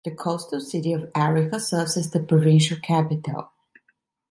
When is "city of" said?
0.61-1.11